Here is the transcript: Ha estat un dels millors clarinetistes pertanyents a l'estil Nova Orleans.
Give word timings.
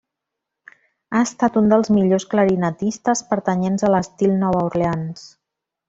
Ha 1.17 1.21
estat 1.25 1.59
un 1.61 1.69
dels 1.73 1.91
millors 1.97 2.27
clarinetistes 2.33 3.23
pertanyents 3.35 3.87
a 3.89 3.93
l'estil 3.97 4.35
Nova 4.47 4.69
Orleans. 4.73 5.29